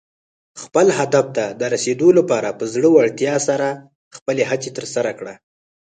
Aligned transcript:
خپل 0.61 0.87
هدف 0.99 1.25
ته 1.35 1.45
د 1.59 1.61
رسېدو 1.73 2.07
لپاره 2.17 2.49
په 2.59 2.65
زړۀ 2.73 2.89
ورتیا 2.93 3.35
سره 3.47 3.67
خپلې 4.15 4.43
هڅې 4.49 4.69
ترسره 4.77 5.11
کړه. 5.19 5.33